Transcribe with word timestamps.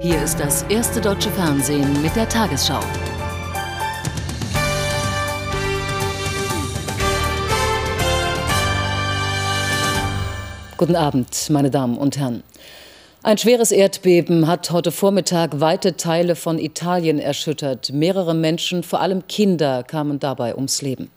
Hier 0.00 0.22
ist 0.22 0.38
das 0.38 0.62
erste 0.64 1.00
deutsche 1.00 1.30
Fernsehen 1.30 2.02
mit 2.02 2.14
der 2.14 2.28
Tagesschau. 2.28 2.80
Guten 10.76 10.96
Abend, 10.96 11.48
meine 11.50 11.70
Damen 11.70 11.96
und 11.96 12.18
Herren. 12.18 12.42
Ein 13.22 13.38
schweres 13.38 13.72
Erdbeben 13.72 14.46
hat 14.46 14.70
heute 14.70 14.92
Vormittag 14.92 15.60
weite 15.60 15.96
Teile 15.96 16.36
von 16.36 16.58
Italien 16.58 17.18
erschüttert. 17.18 17.90
Mehrere 17.92 18.34
Menschen, 18.34 18.82
vor 18.82 19.00
allem 19.00 19.26
Kinder, 19.28 19.82
kamen 19.82 20.18
dabei 20.18 20.54
ums 20.54 20.82
Leben. 20.82 21.10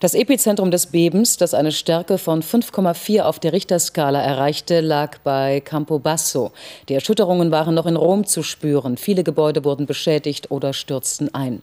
Das 0.00 0.14
Epizentrum 0.14 0.70
des 0.70 0.86
Bebens, 0.86 1.36
das 1.36 1.52
eine 1.52 1.72
Stärke 1.72 2.16
von 2.16 2.42
5,4 2.42 3.20
auf 3.20 3.38
der 3.38 3.52
Richterskala 3.52 4.22
erreichte, 4.22 4.80
lag 4.80 5.18
bei 5.18 5.60
Campobasso. 5.60 6.52
Die 6.88 6.94
Erschütterungen 6.94 7.50
waren 7.50 7.74
noch 7.74 7.84
in 7.84 7.96
Rom 7.96 8.24
zu 8.24 8.42
spüren. 8.42 8.96
Viele 8.96 9.24
Gebäude 9.24 9.62
wurden 9.62 9.84
beschädigt 9.84 10.50
oder 10.50 10.72
stürzten 10.72 11.34
ein. 11.34 11.60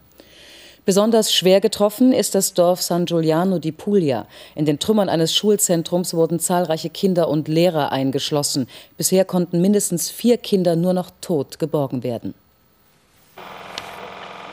Besonders 0.88 1.34
schwer 1.34 1.60
getroffen 1.60 2.12
ist 2.12 2.34
das 2.34 2.54
Dorf 2.54 2.80
San 2.80 3.06
Giuliano 3.06 3.58
di 3.58 3.72
Puglia. 3.72 4.26
In 4.54 4.64
den 4.64 4.78
Trümmern 4.78 5.08
eines 5.08 5.34
Schulzentrums 5.34 6.14
wurden 6.14 6.38
zahlreiche 6.38 6.90
Kinder 6.90 7.28
und 7.28 7.48
Lehrer 7.48 7.92
eingeschlossen. 7.92 8.68
Bisher 8.96 9.24
konnten 9.24 9.60
mindestens 9.60 10.10
vier 10.10 10.38
Kinder 10.38 10.76
nur 10.76 10.92
noch 10.92 11.10
tot 11.20 11.58
geborgen 11.58 12.04
werden. 12.04 12.34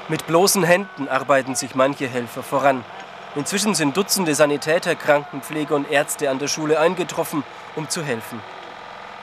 Mit 0.10 0.28
bloßen 0.28 0.64
Händen 0.64 1.08
arbeiten 1.08 1.56
sich 1.56 1.74
manche 1.74 2.08
Helfer 2.08 2.44
voran. 2.44 2.84
Inzwischen 3.36 3.76
sind 3.76 3.98
Dutzende 3.98 4.34
Sanitäter, 4.34 4.96
Krankenpfleger 4.96 5.76
und 5.76 5.92
Ärzte 5.92 6.30
an 6.30 6.40
der 6.40 6.48
Schule 6.48 6.80
eingetroffen, 6.80 7.44
um 7.76 7.90
zu 7.90 8.02
helfen. 8.02 8.40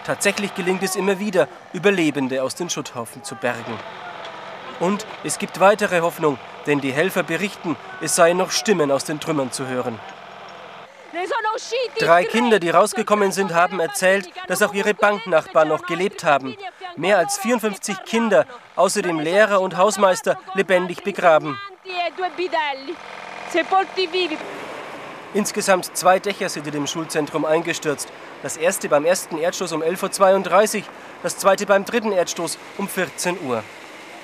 Tatsächlich 0.04 0.54
gelingt 0.54 0.82
es 0.82 0.96
immer 0.96 1.18
wieder, 1.18 1.48
Überlebende 1.72 2.42
aus 2.42 2.54
den 2.54 2.68
Schutthaufen 2.68 3.24
zu 3.24 3.36
bergen. 3.36 3.78
Und 4.80 5.06
es 5.24 5.38
gibt 5.38 5.60
weitere 5.60 6.00
Hoffnung, 6.00 6.38
denn 6.66 6.80
die 6.80 6.92
Helfer 6.92 7.22
berichten, 7.22 7.76
es 8.02 8.14
seien 8.14 8.36
noch 8.36 8.50
Stimmen 8.50 8.90
aus 8.90 9.04
den 9.04 9.18
Trümmern 9.18 9.50
zu 9.50 9.66
hören. 9.66 9.98
Drei 11.98 12.24
Kinder, 12.24 12.58
die 12.58 12.70
rausgekommen 12.70 13.32
sind, 13.32 13.54
haben 13.54 13.80
erzählt, 13.80 14.28
dass 14.48 14.62
auch 14.62 14.74
ihre 14.74 14.92
Banknachbarn 14.92 15.68
noch 15.68 15.86
gelebt 15.86 16.24
haben. 16.24 16.56
Mehr 16.96 17.18
als 17.18 17.38
54 17.38 18.04
Kinder, 18.04 18.46
außerdem 18.76 19.20
Lehrer 19.20 19.60
und 19.60 19.76
Hausmeister, 19.76 20.38
lebendig 20.54 21.02
begraben. 21.02 21.58
Insgesamt 25.34 25.96
zwei 25.96 26.18
Dächer 26.18 26.48
sind 26.48 26.66
in 26.66 26.72
dem 26.72 26.86
Schulzentrum 26.86 27.44
eingestürzt. 27.44 28.08
Das 28.42 28.56
erste 28.56 28.88
beim 28.88 29.04
ersten 29.04 29.38
Erdstoß 29.38 29.72
um 29.72 29.82
11.32 29.82 30.78
Uhr, 30.78 30.84
das 31.22 31.38
zweite 31.38 31.66
beim 31.66 31.84
dritten 31.84 32.12
Erdstoß 32.12 32.58
um 32.78 32.88
14 32.88 33.38
Uhr. 33.42 33.62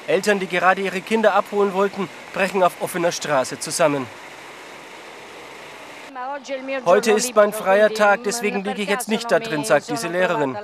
Eltern, 0.06 0.38
die 0.38 0.46
gerade 0.46 0.80
ihre 0.80 1.00
Kinder 1.00 1.34
abholen 1.34 1.72
wollten, 1.74 2.08
brechen 2.32 2.62
auf 2.62 2.80
offener 2.80 3.12
Straße 3.12 3.58
zusammen. 3.58 4.06
Heute 6.84 7.12
ist 7.12 7.34
mein 7.34 7.52
freier 7.52 7.92
Tag, 7.92 8.24
deswegen 8.24 8.64
liege 8.64 8.82
ich 8.82 8.88
jetzt 8.88 9.08
nicht 9.08 9.30
da 9.30 9.38
drin, 9.38 9.64
sagt 9.64 9.90
diese 9.90 10.08
Lehrerin. 10.08 10.56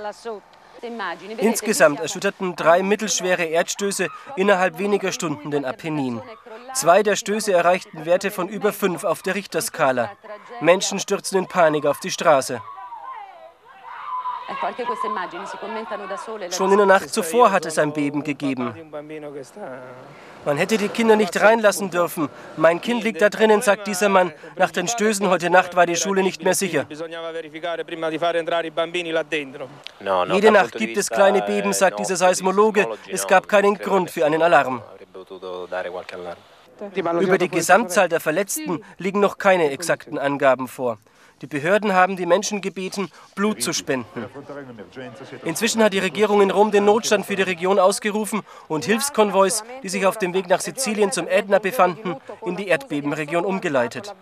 Insgesamt 1.37 1.99
erschütterten 1.99 2.55
drei 2.55 2.83
mittelschwere 2.83 3.43
Erdstöße 3.43 4.07
innerhalb 4.35 4.77
weniger 4.77 5.11
Stunden 5.11 5.51
den 5.51 5.65
Apennin. 5.65 6.21
Zwei 6.73 7.03
der 7.03 7.15
Stöße 7.15 7.53
erreichten 7.53 8.05
Werte 8.05 8.31
von 8.31 8.49
über 8.49 8.73
fünf 8.73 9.03
auf 9.03 9.21
der 9.21 9.35
Richterskala. 9.35 10.11
Menschen 10.61 10.99
stürzten 10.99 11.39
in 11.39 11.47
Panik 11.47 11.85
auf 11.85 11.99
die 11.99 12.11
Straße. 12.11 12.61
Schon 16.51 16.71
in 16.71 16.77
der 16.77 16.85
Nacht 16.85 17.09
zuvor 17.09 17.51
hat 17.51 17.65
es 17.65 17.77
ein 17.79 17.93
Beben 17.93 18.23
gegeben. 18.23 18.73
Man 20.45 20.57
hätte 20.57 20.77
die 20.77 20.89
Kinder 20.89 21.15
nicht 21.15 21.39
reinlassen 21.41 21.89
dürfen. 21.89 22.29
Mein 22.55 22.79
Kind 22.79 23.03
liegt 23.03 23.21
da 23.21 23.29
drinnen, 23.29 23.63
sagt 23.63 23.87
dieser 23.87 24.09
Mann. 24.09 24.31
Nach 24.55 24.69
den 24.69 24.87
Stößen 24.87 25.27
heute 25.29 25.49
Nacht 25.49 25.75
war 25.75 25.87
die 25.87 25.95
Schule 25.95 26.21
nicht 26.21 26.43
mehr 26.43 26.53
sicher. 26.53 26.85
Jede 30.31 30.51
Nacht 30.51 30.73
gibt 30.73 30.97
es 30.97 31.09
kleine 31.09 31.41
Beben, 31.41 31.73
sagt 31.73 31.99
dieser 31.99 32.15
Seismologe. 32.15 32.87
Es 33.09 33.25
gab 33.25 33.47
keinen 33.47 33.75
Grund 33.79 34.11
für 34.11 34.25
einen 34.25 34.43
Alarm. 34.43 34.83
Über 37.19 37.37
die 37.37 37.49
Gesamtzahl 37.49 38.09
der 38.09 38.19
Verletzten 38.19 38.83
liegen 38.97 39.21
noch 39.21 39.37
keine 39.37 39.71
exakten 39.71 40.19
Angaben 40.19 40.67
vor. 40.67 40.97
Die 41.41 41.47
Behörden 41.47 41.93
haben 41.93 42.15
die 42.15 42.25
Menschen 42.25 42.61
gebeten, 42.61 43.09
Blut 43.35 43.61
zu 43.61 43.73
spenden. 43.73 44.25
Inzwischen 45.43 45.83
hat 45.83 45.91
die 45.91 45.99
Regierung 45.99 46.41
in 46.41 46.49
Rom 46.49 46.71
den 46.71 46.85
Notstand 46.85 47.25
für 47.25 47.35
die 47.35 47.41
Region 47.41 47.77
ausgerufen 47.77 48.41
und 48.69 48.85
Hilfskonvois, 48.85 49.63
die 49.83 49.89
sich 49.89 50.05
auf 50.05 50.17
dem 50.17 50.33
Weg 50.33 50.47
nach 50.47 50.61
Sizilien 50.61 51.11
zum 51.11 51.27
Ätna 51.27 51.59
befanden, 51.59 52.15
in 52.45 52.55
die 52.55 52.67
Erdbebenregion 52.67 53.43
umgeleitet. 53.43 54.15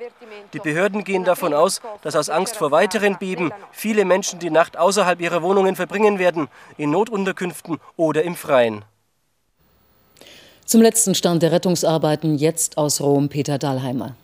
Die 0.54 0.60
Behörden 0.60 1.04
gehen 1.04 1.24
davon 1.24 1.54
aus, 1.54 1.82
dass 2.02 2.16
aus 2.16 2.30
Angst 2.30 2.56
vor 2.56 2.72
weiteren 2.72 3.18
Beben 3.20 3.52
viele 3.72 4.06
Menschen 4.06 4.40
die 4.40 4.50
Nacht 4.50 4.76
außerhalb 4.78 5.22
ihrer 5.22 5.44
Wohnungen 5.44 5.76
verbringen 5.76 6.18
werden, 6.18 6.48
in 6.78 6.90
Notunterkünften 6.90 7.80
oder 7.96 8.24
im 8.24 8.36
Freien. 8.36 8.84
Zum 10.66 10.82
letzten 10.82 11.14
Stand 11.14 11.44
der 11.44 11.52
Rettungsarbeiten 11.52 12.38
jetzt 12.38 12.78
aus 12.78 13.02
Rom 13.02 13.30
Peter 13.30 13.60
Dahlheimer. 13.60 14.16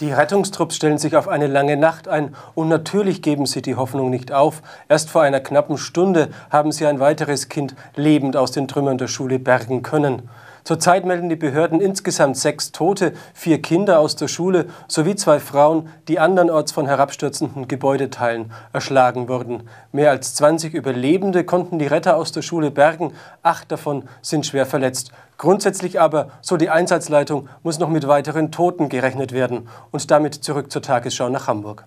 Die 0.00 0.12
Rettungstrupps 0.12 0.76
stellen 0.76 0.98
sich 0.98 1.16
auf 1.16 1.26
eine 1.26 1.46
lange 1.46 1.78
Nacht 1.78 2.06
ein 2.06 2.34
und 2.54 2.68
natürlich 2.68 3.22
geben 3.22 3.46
sie 3.46 3.62
die 3.62 3.76
Hoffnung 3.76 4.10
nicht 4.10 4.30
auf. 4.30 4.60
Erst 4.90 5.08
vor 5.08 5.22
einer 5.22 5.40
knappen 5.40 5.78
Stunde 5.78 6.28
haben 6.50 6.70
sie 6.70 6.86
ein 6.86 7.00
weiteres 7.00 7.48
Kind 7.48 7.74
lebend 7.94 8.36
aus 8.36 8.52
den 8.52 8.68
Trümmern 8.68 8.98
der 8.98 9.08
Schule 9.08 9.38
bergen 9.38 9.82
können. 9.82 10.28
Zurzeit 10.66 11.04
melden 11.04 11.28
die 11.28 11.36
Behörden 11.36 11.80
insgesamt 11.80 12.36
sechs 12.36 12.72
Tote, 12.72 13.12
vier 13.34 13.62
Kinder 13.62 14.00
aus 14.00 14.16
der 14.16 14.26
Schule 14.26 14.66
sowie 14.88 15.14
zwei 15.14 15.38
Frauen, 15.38 15.88
die 16.08 16.18
andernorts 16.18 16.72
von 16.72 16.86
herabstürzenden 16.86 17.68
Gebäudeteilen 17.68 18.50
erschlagen 18.72 19.28
wurden. 19.28 19.68
Mehr 19.92 20.10
als 20.10 20.34
20 20.34 20.74
Überlebende 20.74 21.44
konnten 21.44 21.78
die 21.78 21.86
Retter 21.86 22.16
aus 22.16 22.32
der 22.32 22.42
Schule 22.42 22.72
bergen, 22.72 23.12
acht 23.44 23.70
davon 23.70 24.08
sind 24.22 24.44
schwer 24.44 24.66
verletzt. 24.66 25.12
Grundsätzlich 25.38 26.00
aber, 26.00 26.30
so 26.40 26.56
die 26.56 26.68
Einsatzleitung, 26.68 27.48
muss 27.62 27.78
noch 27.78 27.88
mit 27.88 28.08
weiteren 28.08 28.50
Toten 28.50 28.88
gerechnet 28.88 29.30
werden. 29.30 29.68
Und 29.92 30.10
damit 30.10 30.34
zurück 30.34 30.72
zur 30.72 30.82
Tagesschau 30.82 31.28
nach 31.28 31.46
Hamburg. 31.46 31.84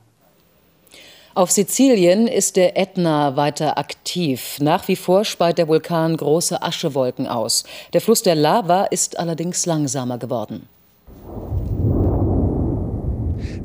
Auf 1.39 1.51
Sizilien 1.51 2.27
ist 2.27 2.57
der 2.57 2.77
Ätna 2.77 3.37
weiter 3.37 3.77
aktiv. 3.77 4.57
Nach 4.59 4.89
wie 4.89 4.97
vor 4.97 5.23
speit 5.23 5.57
der 5.57 5.69
Vulkan 5.69 6.17
große 6.17 6.61
Aschewolken 6.61 7.27
aus. 7.27 7.63
Der 7.93 8.01
Fluss 8.01 8.23
der 8.23 8.35
Lava 8.35 8.83
ist 8.83 9.17
allerdings 9.17 9.65
langsamer 9.65 10.17
geworden. 10.17 10.67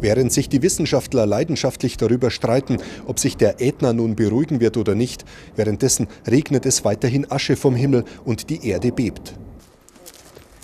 Während 0.00 0.32
sich 0.32 0.48
die 0.48 0.62
Wissenschaftler 0.62 1.26
leidenschaftlich 1.26 1.96
darüber 1.96 2.30
streiten, 2.30 2.76
ob 3.08 3.18
sich 3.18 3.36
der 3.36 3.60
Ätna 3.60 3.92
nun 3.92 4.14
beruhigen 4.14 4.60
wird 4.60 4.76
oder 4.76 4.94
nicht, 4.94 5.24
währenddessen 5.56 6.06
regnet 6.30 6.66
es 6.66 6.84
weiterhin 6.84 7.28
Asche 7.28 7.56
vom 7.56 7.74
Himmel 7.74 8.04
und 8.24 8.50
die 8.50 8.68
Erde 8.68 8.92
bebt. 8.92 9.34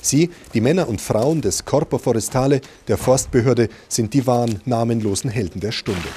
Sie, 0.01 0.31
die 0.55 0.61
Männer 0.61 0.89
und 0.89 1.01
Frauen 1.01 1.41
des 1.41 1.65
Corpo 1.65 1.99
Forestale, 1.99 2.61
der 2.87 2.99
Forstbehörde, 2.99 3.69
sind 3.89 4.15
die 4.15 4.29
wahren, 4.29 4.61
namenlosen 4.65 5.29
Helden 5.29 5.59
der 5.61 5.73
Stunde. 5.73 6.09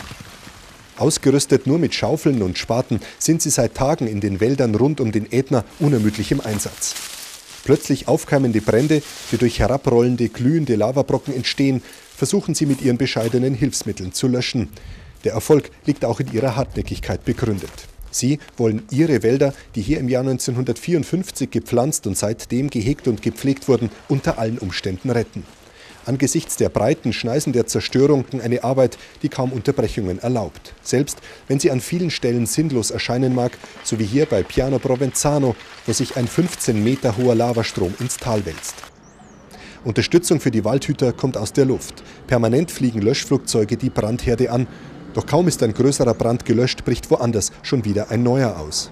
Ausgerüstet 0.98 1.66
nur 1.66 1.80
mit 1.80 1.96
Schaufeln 1.96 2.42
und 2.44 2.58
Spaten 2.58 3.00
sind 3.18 3.42
sie 3.42 3.50
seit 3.50 3.76
Tagen 3.76 4.08
in 4.08 4.20
den 4.20 4.40
Wäldern 4.40 4.76
rund 4.76 5.02
um 5.02 5.12
den 5.12 5.32
Ätna 5.32 5.64
unermüdlich 5.80 6.32
im 6.32 6.42
Einsatz. 6.42 6.94
Plötzlich 7.64 8.08
aufkeimende 8.08 8.62
Brände, 8.62 9.02
die 9.32 9.38
durch 9.38 9.60
herabrollende, 9.60 10.30
glühende 10.30 10.76
Lavabrocken 10.76 11.34
entstehen, 11.34 11.82
versuchen 12.16 12.54
sie 12.54 12.66
mit 12.66 12.82
ihren 12.82 12.98
bescheidenen 12.98 13.56
Hilfsmitteln 13.56 14.14
zu 14.14 14.28
löschen. 14.28 14.70
Der 15.24 15.34
Erfolg 15.34 15.72
liegt 15.86 16.06
auch 16.06 16.20
in 16.20 16.32
ihrer 16.32 16.56
Hartnäckigkeit 16.56 17.24
begründet. 17.24 17.72
Sie 18.12 18.38
wollen 18.58 18.84
ihre 18.92 19.24
Wälder, 19.24 19.54
die 19.76 19.82
hier 19.82 20.00
im 20.00 20.10
Jahr 20.10 20.22
1954 20.22 21.50
gepflanzt 21.50 22.06
und 22.06 22.18
seitdem 22.18 22.70
gehegt 22.70 23.08
und 23.08 23.22
gepflegt 23.22 23.68
wurden, 23.68 23.90
unter 24.10 24.38
allen 24.38 24.60
Umständen 24.60 25.10
retten 25.10 25.44
angesichts 26.06 26.56
der 26.56 26.70
breiten 26.70 27.14
Schneisen 27.14 27.54
der 27.54 27.68
Zerstörung 27.68 28.26
eine 28.44 28.64
Arbeit, 28.64 28.98
die 29.22 29.30
kaum 29.30 29.52
Unterbrechungen 29.52 30.20
erlaubt. 30.20 30.74
Selbst 30.82 31.20
wenn 31.48 31.60
sie 31.60 31.72
an 31.72 31.82
vielen 31.82 32.12
Stellen 32.12 32.46
sinnlos 32.46 32.92
erscheinen 32.92 33.36
mag, 33.36 33.58
so 33.84 34.00
wie 34.00 34.06
hier 34.06 34.26
bei 34.26 34.44
Piano 34.44 34.80
Provenzano, 34.80 35.56
wo 35.86 35.94
sich 35.94 36.18
ein 36.18 36.28
15 36.28 36.84
Meter 36.84 37.18
hoher 37.18 37.36
Lavastrom 37.36 37.94
ins 38.00 38.18
Tal 38.18 38.46
wälzt. 38.46 38.76
Unterstützung 39.84 40.40
für 40.40 40.52
die 40.52 40.64
Waldhüter 40.64 41.12
kommt 41.12 41.36
aus 41.36 41.52
der 41.52 41.66
Luft. 41.66 42.04
Permanent 42.28 42.72
fliegen 42.72 43.02
Löschflugzeuge 43.02 43.76
die 43.76 43.90
Brandherde 43.90 44.50
an. 44.50 44.68
Doch 45.14 45.26
kaum 45.26 45.48
ist 45.48 45.62
ein 45.62 45.74
größerer 45.74 46.14
Brand 46.14 46.46
gelöscht, 46.46 46.86
bricht 46.86 47.12
woanders 47.12 47.52
schon 47.62 47.84
wieder 47.84 48.10
ein 48.10 48.24
neuer 48.24 48.58
aus. 48.58 48.92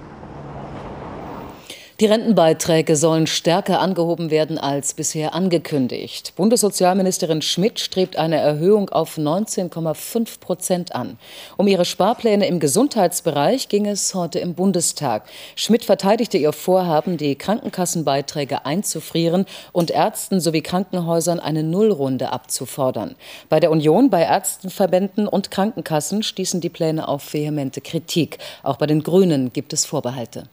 Die 2.01 2.07
Rentenbeiträge 2.07 2.95
sollen 2.95 3.27
stärker 3.27 3.79
angehoben 3.79 4.31
werden 4.31 4.57
als 4.57 4.95
bisher 4.95 5.35
angekündigt. 5.35 6.33
Bundessozialministerin 6.35 7.43
Schmidt 7.43 7.79
strebt 7.79 8.15
eine 8.15 8.37
Erhöhung 8.37 8.89
auf 8.89 9.19
19,5 9.19 10.39
Prozent 10.39 10.95
an. 10.95 11.19
Um 11.57 11.67
ihre 11.67 11.85
Sparpläne 11.85 12.47
im 12.47 12.59
Gesundheitsbereich 12.59 13.69
ging 13.69 13.85
es 13.85 14.15
heute 14.15 14.39
im 14.39 14.55
Bundestag. 14.55 15.25
Schmidt 15.55 15.85
verteidigte 15.85 16.39
ihr 16.39 16.53
Vorhaben, 16.53 17.17
die 17.17 17.35
Krankenkassenbeiträge 17.35 18.65
einzufrieren 18.65 19.45
und 19.71 19.91
Ärzten 19.91 20.39
sowie 20.39 20.63
Krankenhäusern 20.63 21.39
eine 21.39 21.61
Nullrunde 21.61 22.31
abzufordern. 22.33 23.13
Bei 23.47 23.59
der 23.59 23.69
Union, 23.69 24.09
bei 24.09 24.23
Ärztenverbänden 24.23 25.27
und 25.27 25.51
Krankenkassen 25.51 26.23
stießen 26.23 26.61
die 26.61 26.69
Pläne 26.69 27.07
auf 27.07 27.31
vehemente 27.31 27.79
Kritik. 27.79 28.39
Auch 28.63 28.77
bei 28.77 28.87
den 28.87 29.03
Grünen 29.03 29.53
gibt 29.53 29.71
es 29.71 29.85
Vorbehalte. 29.85 30.45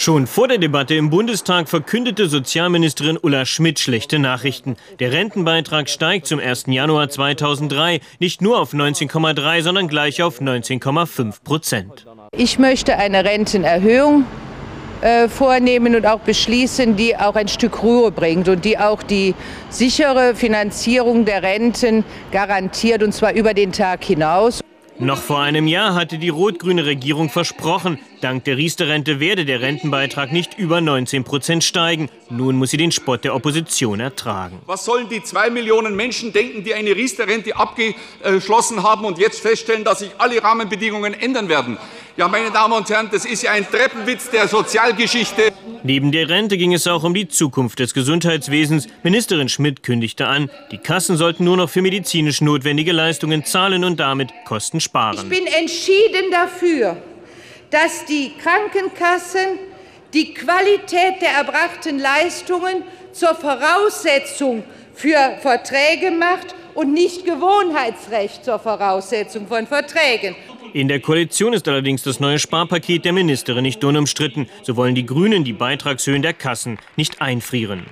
Schon 0.00 0.26
vor 0.26 0.48
der 0.48 0.56
Debatte 0.56 0.94
im 0.94 1.10
Bundestag 1.10 1.68
verkündete 1.68 2.26
Sozialministerin 2.26 3.18
Ulla 3.20 3.44
Schmidt 3.44 3.78
schlechte 3.78 4.18
Nachrichten. 4.18 4.76
Der 4.98 5.12
Rentenbeitrag 5.12 5.90
steigt 5.90 6.26
zum 6.26 6.40
1. 6.40 6.64
Januar 6.68 7.10
2003 7.10 8.00
nicht 8.18 8.40
nur 8.40 8.60
auf 8.60 8.72
19,3, 8.72 9.60
sondern 9.60 9.88
gleich 9.88 10.22
auf 10.22 10.40
19,5 10.40 11.44
Prozent. 11.44 12.06
Ich 12.34 12.58
möchte 12.58 12.96
eine 12.96 13.26
Rentenerhöhung 13.26 14.24
äh, 15.02 15.28
vornehmen 15.28 15.94
und 15.94 16.06
auch 16.06 16.20
beschließen, 16.20 16.96
die 16.96 17.14
auch 17.18 17.34
ein 17.34 17.48
Stück 17.48 17.82
Ruhe 17.82 18.10
bringt 18.10 18.48
und 18.48 18.64
die 18.64 18.78
auch 18.78 19.02
die 19.02 19.34
sichere 19.68 20.34
Finanzierung 20.34 21.26
der 21.26 21.42
Renten 21.42 22.04
garantiert, 22.32 23.02
und 23.02 23.12
zwar 23.12 23.34
über 23.34 23.52
den 23.52 23.70
Tag 23.70 24.02
hinaus. 24.02 24.62
Noch 25.02 25.22
vor 25.22 25.40
einem 25.40 25.66
Jahr 25.66 25.94
hatte 25.94 26.18
die 26.18 26.28
rot-grüne 26.28 26.84
Regierung 26.84 27.30
versprochen, 27.30 27.98
dank 28.20 28.44
der 28.44 28.58
Riester-Rente 28.58 29.18
werde 29.18 29.46
der 29.46 29.62
Rentenbeitrag 29.62 30.30
nicht 30.30 30.58
über 30.58 30.82
19 30.82 31.24
Prozent 31.24 31.64
steigen. 31.64 32.10
Nun 32.28 32.56
muss 32.56 32.72
sie 32.72 32.76
den 32.76 32.92
Spott 32.92 33.24
der 33.24 33.34
Opposition 33.34 33.98
ertragen. 33.98 34.58
Was 34.66 34.84
sollen 34.84 35.08
die 35.08 35.22
zwei 35.22 35.48
Millionen 35.48 35.96
Menschen 35.96 36.34
denken, 36.34 36.64
die 36.64 36.74
eine 36.74 36.94
Riester-Rente 36.94 37.56
abgeschlossen 37.56 38.82
haben 38.82 39.06
und 39.06 39.18
jetzt 39.18 39.40
feststellen, 39.40 39.84
dass 39.84 40.00
sich 40.00 40.10
alle 40.18 40.42
Rahmenbedingungen 40.42 41.14
ändern 41.14 41.48
werden? 41.48 41.78
Ja, 42.16 42.28
meine 42.28 42.50
Damen 42.50 42.74
und 42.74 42.88
Herren, 42.90 43.08
das 43.10 43.24
ist 43.24 43.42
ja 43.42 43.52
ein 43.52 43.66
Treppenwitz 43.68 44.30
der 44.30 44.48
Sozialgeschichte. 44.48 45.52
Neben 45.82 46.12
der 46.12 46.28
Rente 46.28 46.58
ging 46.58 46.74
es 46.74 46.86
auch 46.86 47.04
um 47.04 47.14
die 47.14 47.28
Zukunft 47.28 47.78
des 47.78 47.94
Gesundheitswesens. 47.94 48.88
Ministerin 49.02 49.48
Schmidt 49.48 49.82
kündigte 49.82 50.26
an, 50.26 50.50
die 50.70 50.78
Kassen 50.78 51.16
sollten 51.16 51.44
nur 51.44 51.56
noch 51.56 51.70
für 51.70 51.82
medizinisch 51.82 52.40
notwendige 52.40 52.92
Leistungen 52.92 53.44
zahlen 53.44 53.84
und 53.84 54.00
damit 54.00 54.32
Kosten 54.44 54.80
sparen. 54.80 55.16
Ich 55.16 55.28
bin 55.28 55.46
entschieden 55.46 56.30
dafür, 56.30 56.96
dass 57.70 58.04
die 58.04 58.32
Krankenkassen 58.42 59.58
die 60.12 60.34
Qualität 60.34 61.22
der 61.22 61.30
erbrachten 61.38 61.98
Leistungen 61.98 62.82
zur 63.12 63.34
Voraussetzung 63.34 64.64
für 64.94 65.38
Verträge 65.40 66.10
macht 66.10 66.54
und 66.74 66.92
nicht 66.92 67.24
Gewohnheitsrecht 67.24 68.44
zur 68.44 68.58
Voraussetzung 68.58 69.46
von 69.46 69.66
Verträgen. 69.66 70.34
In 70.72 70.86
der 70.86 71.00
Koalition 71.00 71.52
ist 71.52 71.66
allerdings 71.66 72.04
das 72.04 72.20
neue 72.20 72.38
Sparpaket 72.38 73.04
der 73.04 73.12
Ministerin 73.12 73.62
nicht 73.62 73.82
unumstritten. 73.82 74.46
So 74.62 74.76
wollen 74.76 74.94
die 74.94 75.04
Grünen 75.04 75.42
die 75.42 75.52
Beitragshöhen 75.52 76.22
der 76.22 76.32
Kassen 76.32 76.78
nicht 76.96 77.20
einfrieren. 77.20 77.86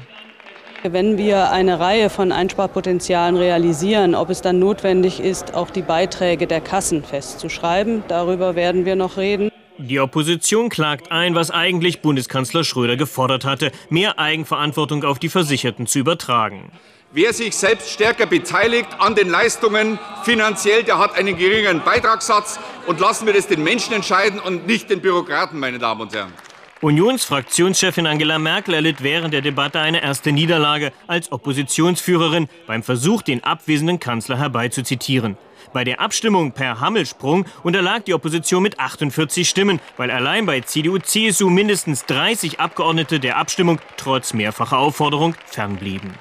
Wenn 0.85 1.19
wir 1.19 1.51
eine 1.51 1.81
Reihe 1.81 2.09
von 2.09 2.31
Einsparpotenzialen 2.31 3.37
realisieren, 3.37 4.15
ob 4.15 4.31
es 4.31 4.43
dann 4.43 4.61
notwendig 4.61 5.19
ist, 5.19 5.55
auch 5.55 5.71
die 5.71 5.83
Beiträge 5.83 6.47
der 6.47 6.61
Kassen 6.61 7.03
festzuschreiben, 7.03 8.05
darüber 8.07 8.55
werden 8.55 8.85
wir 8.85 8.95
noch 8.95 9.17
reden. 9.17 9.51
Die 9.79 9.99
Opposition 9.99 10.69
klagt 10.69 11.11
ein, 11.11 11.35
was 11.35 11.51
eigentlich 11.51 12.01
Bundeskanzler 12.01 12.63
Schröder 12.63 12.97
gefordert 12.97 13.45
hatte, 13.45 13.73
mehr 13.91 14.21
Eigenverantwortung 14.21 15.03
auf 15.03 15.19
die 15.19 15.29
Versicherten 15.29 15.89
zu 15.89 15.99
übertragen. 15.99 16.71
Wer 17.11 17.33
sich 17.33 17.57
selbst 17.57 17.89
stärker 17.91 18.27
beteiligt 18.27 18.89
an 18.99 19.15
den 19.15 19.31
Leistungen 19.31 19.99
finanziell, 20.25 20.83
der 20.83 20.99
hat 20.99 21.15
einen 21.17 21.39
geringeren 21.39 21.83
Beitragssatz. 21.83 22.61
Und 22.87 23.01
lassen 23.01 23.27
wir 23.27 23.33
das 23.33 23.47
den 23.47 23.65
Menschen 23.65 23.95
entscheiden 23.95 24.39
und 24.39 24.67
nicht 24.67 24.91
den 24.91 25.01
Bürokraten, 25.01 25.59
meine 25.59 25.79
Damen 25.79 26.03
und 26.03 26.13
Herren. 26.13 26.35
Unionsfraktionschefin 26.83 28.07
Angela 28.07 28.39
Merkel 28.39 28.75
erlitt 28.75 29.03
während 29.03 29.33
der 29.33 29.41
Debatte 29.41 29.81
eine 29.81 30.03
erste 30.03 30.33
Niederlage 30.33 30.93
als 31.07 31.33
Oppositionsführerin 31.33 32.47
beim 32.67 32.83
Versuch, 32.83 33.23
den 33.23 33.43
abwesenden 33.43 34.01
Kanzler 34.01 34.37
herbeizuzitieren. 34.37 35.39
Bei 35.73 35.85
der 35.85 36.01
Abstimmung 36.01 36.53
per 36.53 36.79
Hammelsprung 36.79 37.47
unterlag 37.63 38.05
die 38.05 38.15
Opposition 38.15 38.63
mit 38.63 38.79
48 38.79 39.49
Stimmen, 39.49 39.81
weil 39.97 40.11
allein 40.11 40.45
bei 40.45 40.61
CDU-CSU 40.61 41.49
mindestens 41.49 42.05
30 42.05 42.61
Abgeordnete 42.61 43.19
der 43.19 43.39
Abstimmung 43.39 43.81
trotz 43.97 44.35
mehrfacher 44.35 44.79
Aufforderung 44.79 45.35
fernblieben. 45.47 46.13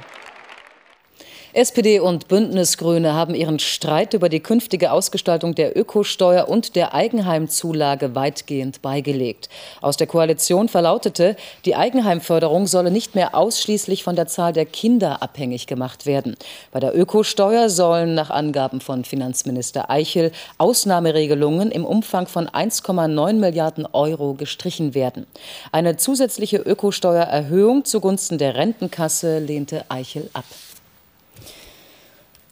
SPD 1.57 1.99
und 1.99 2.27
Bündnisgrüne 2.27 3.15
haben 3.15 3.33
ihren 3.33 3.57
Streit 3.57 4.13
über 4.13 4.29
die 4.29 4.41
künftige 4.41 4.91
Ausgestaltung 4.91 5.55
der 5.55 5.75
Ökosteuer 5.75 6.47
und 6.47 6.75
der 6.75 6.93
Eigenheimzulage 6.93 8.13
weitgehend 8.13 8.83
beigelegt. 8.83 9.49
Aus 9.81 9.97
der 9.97 10.05
Koalition 10.05 10.69
verlautete, 10.69 11.35
die 11.65 11.75
Eigenheimförderung 11.75 12.67
solle 12.67 12.91
nicht 12.91 13.15
mehr 13.15 13.33
ausschließlich 13.33 14.03
von 14.03 14.15
der 14.15 14.27
Zahl 14.27 14.53
der 14.53 14.67
Kinder 14.67 15.23
abhängig 15.23 15.65
gemacht 15.65 16.05
werden. 16.05 16.35
Bei 16.71 16.79
der 16.79 16.95
Ökosteuer 16.95 17.71
sollen 17.71 18.13
nach 18.13 18.29
Angaben 18.29 18.79
von 18.79 19.03
Finanzminister 19.03 19.89
Eichel 19.89 20.33
Ausnahmeregelungen 20.59 21.71
im 21.71 21.85
Umfang 21.85 22.27
von 22.27 22.47
1,9 22.47 23.33
Milliarden 23.33 23.87
Euro 23.93 24.35
gestrichen 24.35 24.93
werden. 24.93 25.25
Eine 25.71 25.97
zusätzliche 25.97 26.57
Ökosteuererhöhung 26.57 27.83
zugunsten 27.83 28.37
der 28.37 28.53
Rentenkasse 28.53 29.39
lehnte 29.39 29.85
Eichel 29.89 30.29
ab. 30.33 30.45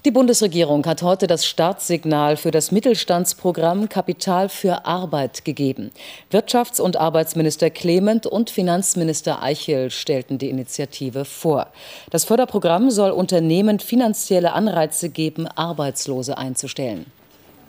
Die 0.06 0.12
Bundesregierung 0.12 0.86
hat 0.86 1.02
heute 1.02 1.26
das 1.26 1.48
Startsignal 1.48 2.38
für 2.38 2.52
das 2.52 2.72
Mittelstandsprogramm 2.72 3.90
Kapital 3.90 4.50
für 4.50 4.86
Arbeit 4.86 5.46
gegeben. 5.46 5.90
Wirtschafts- 6.32 6.80
und 6.80 6.96
Arbeitsminister 6.96 7.72
Clement 7.72 8.28
und 8.28 8.52
Finanzminister 8.52 9.42
Eichel 9.42 9.90
stellten 9.90 10.38
die 10.38 10.52
Initiative 10.52 11.26
vor. 11.26 11.72
Das 12.12 12.24
Förderprogramm 12.24 12.92
soll 12.92 13.10
Unternehmen 13.10 13.80
finanzielle 13.80 14.54
Anreize 14.54 15.10
geben, 15.10 15.48
Arbeitslose 15.48 16.38
einzustellen. 16.38 17.08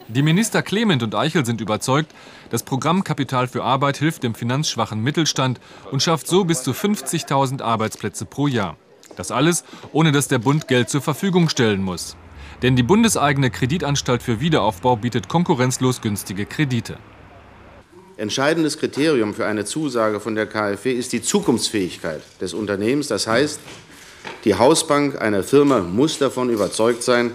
Die 0.08 0.20
Minister 0.20 0.60
Clement 0.60 1.02
und 1.02 1.14
Eichel 1.14 1.46
sind 1.46 1.62
überzeugt, 1.62 2.12
das 2.50 2.62
Programm 2.64 3.02
Kapital 3.02 3.48
für 3.48 3.64
Arbeit 3.64 3.96
hilft 3.96 4.24
dem 4.24 4.34
finanzschwachen 4.34 5.00
Mittelstand 5.02 5.58
und 5.90 6.02
schafft 6.02 6.26
so 6.26 6.44
bis 6.44 6.62
zu 6.62 6.72
50.000 6.72 7.62
Arbeitsplätze 7.62 8.26
pro 8.26 8.46
Jahr. 8.46 8.76
Das 9.16 9.30
alles, 9.30 9.64
ohne 9.94 10.12
dass 10.12 10.28
der 10.28 10.38
Bund 10.38 10.68
Geld 10.68 10.90
zur 10.90 11.00
Verfügung 11.00 11.48
stellen 11.48 11.82
muss. 11.82 12.14
Denn 12.62 12.76
die 12.76 12.82
bundeseigene 12.82 13.50
Kreditanstalt 13.50 14.22
für 14.22 14.40
Wiederaufbau 14.40 14.96
bietet 14.96 15.28
konkurrenzlos 15.28 16.00
günstige 16.00 16.46
Kredite. 16.46 16.98
Entscheidendes 18.16 18.78
Kriterium 18.78 19.34
für 19.34 19.44
eine 19.44 19.66
Zusage 19.66 20.20
von 20.20 20.34
der 20.34 20.46
KfW 20.46 20.92
ist 20.92 21.12
die 21.12 21.20
Zukunftsfähigkeit 21.20 22.22
des 22.40 22.54
Unternehmens. 22.54 23.08
Das 23.08 23.26
heißt, 23.26 23.60
die 24.44 24.54
Hausbank 24.54 25.20
einer 25.20 25.42
Firma 25.42 25.80
muss 25.80 26.18
davon 26.18 26.48
überzeugt 26.48 27.02
sein, 27.02 27.32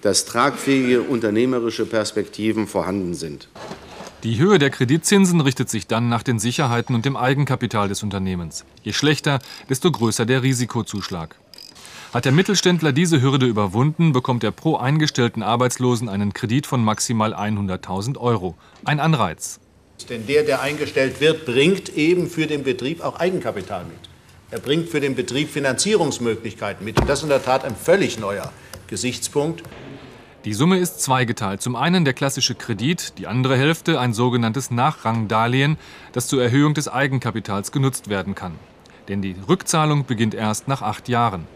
dass 0.00 0.24
tragfähige 0.24 1.02
unternehmerische 1.02 1.86
Perspektiven 1.86 2.68
vorhanden 2.68 3.14
sind. 3.14 3.48
Die 4.22 4.38
Höhe 4.38 4.60
der 4.60 4.70
Kreditzinsen 4.70 5.40
richtet 5.40 5.68
sich 5.68 5.88
dann 5.88 6.08
nach 6.08 6.22
den 6.22 6.38
Sicherheiten 6.38 6.94
und 6.94 7.04
dem 7.04 7.16
Eigenkapital 7.16 7.88
des 7.88 8.04
Unternehmens. 8.04 8.64
Je 8.84 8.92
schlechter, 8.92 9.40
desto 9.68 9.90
größer 9.90 10.24
der 10.24 10.44
Risikozuschlag. 10.44 11.36
Hat 12.12 12.26
der 12.26 12.32
Mittelständler 12.32 12.92
diese 12.92 13.22
Hürde 13.22 13.46
überwunden, 13.46 14.12
bekommt 14.12 14.44
er 14.44 14.50
pro 14.50 14.76
eingestellten 14.76 15.42
Arbeitslosen 15.42 16.10
einen 16.10 16.34
Kredit 16.34 16.66
von 16.66 16.84
maximal 16.84 17.32
100.000 17.32 18.18
Euro. 18.18 18.54
Ein 18.84 19.00
Anreiz. 19.00 19.60
Denn 20.10 20.26
der, 20.26 20.42
der 20.42 20.60
eingestellt 20.60 21.22
wird, 21.22 21.46
bringt 21.46 21.96
eben 21.96 22.28
für 22.28 22.46
den 22.46 22.64
Betrieb 22.64 23.02
auch 23.02 23.18
Eigenkapital 23.18 23.84
mit. 23.84 24.10
Er 24.50 24.58
bringt 24.58 24.90
für 24.90 25.00
den 25.00 25.14
Betrieb 25.14 25.48
Finanzierungsmöglichkeiten 25.48 26.84
mit. 26.84 27.00
Und 27.00 27.08
das 27.08 27.20
ist 27.20 27.22
in 27.22 27.30
der 27.30 27.42
Tat 27.42 27.64
ein 27.64 27.74
völlig 27.74 28.18
neuer 28.18 28.52
Gesichtspunkt. 28.88 29.62
Die 30.44 30.52
Summe 30.52 30.76
ist 30.76 31.00
zweigeteilt. 31.00 31.62
Zum 31.62 31.76
einen 31.76 32.04
der 32.04 32.12
klassische 32.12 32.54
Kredit, 32.54 33.14
die 33.16 33.26
andere 33.26 33.56
Hälfte 33.56 33.98
ein 33.98 34.12
sogenanntes 34.12 34.70
Nachrangdarlehen, 34.70 35.78
das 36.12 36.26
zur 36.26 36.42
Erhöhung 36.42 36.74
des 36.74 36.88
Eigenkapitals 36.88 37.72
genutzt 37.72 38.10
werden 38.10 38.34
kann. 38.34 38.56
Denn 39.08 39.22
die 39.22 39.34
Rückzahlung 39.48 40.04
beginnt 40.04 40.34
erst 40.34 40.68
nach 40.68 40.82
acht 40.82 41.08
Jahren. 41.08 41.46